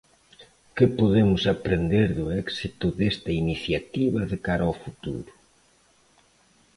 Que 0.75 0.85
podemos 0.99 1.41
aprender 1.55 2.07
do 2.19 2.25
éxito 2.43 2.85
desta 2.99 3.31
iniciativa 3.43 4.19
de 4.31 4.37
cara 4.45 4.71
o 4.73 4.77
futuro? 4.83 5.31